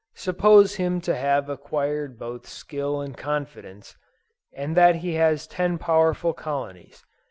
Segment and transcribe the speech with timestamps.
[0.15, 3.95] Suppose him to have acquired both skill and confidence,
[4.51, 7.05] and that he has ten powerful colonies.